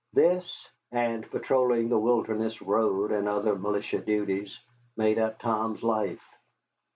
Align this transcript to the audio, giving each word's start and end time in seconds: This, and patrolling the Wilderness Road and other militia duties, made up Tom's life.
This, 0.13 0.67
and 0.91 1.29
patrolling 1.29 1.89
the 1.89 1.99
Wilderness 1.99 2.59
Road 2.59 3.11
and 3.11 3.29
other 3.29 3.55
militia 3.55 3.99
duties, 3.99 4.57
made 4.97 5.19
up 5.19 5.37
Tom's 5.37 5.83
life. 5.83 6.25